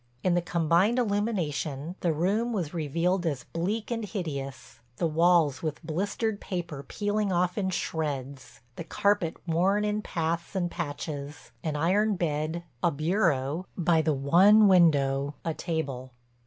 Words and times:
In 0.23 0.33
the 0.33 0.41
combined 0.41 0.97
illumination 0.97 1.93
the 1.99 2.11
room 2.11 2.53
was 2.53 2.73
revealed 2.73 3.23
as 3.27 3.43
bleak 3.43 3.91
and 3.91 4.03
hideous, 4.03 4.79
the 4.97 5.05
walls 5.05 5.61
with 5.61 5.79
blistered 5.85 6.41
paper 6.41 6.81
peeling 6.81 7.31
off 7.31 7.55
in 7.55 7.69
shreds, 7.69 8.61
the 8.77 8.83
carpet 8.83 9.37
worn 9.47 9.85
in 9.85 10.01
paths 10.01 10.55
and 10.55 10.71
patches, 10.71 11.51
an 11.63 11.75
iron 11.75 12.15
bed, 12.15 12.63
a 12.81 12.89
bureau, 12.89 13.67
by 13.77 14.01
the 14.01 14.11
one 14.15 14.67
window, 14.67 15.35
a 15.45 15.53
table. 15.53 16.11